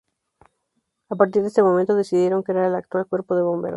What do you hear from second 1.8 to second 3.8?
decidieron crear el actual cuerpo de bomberos.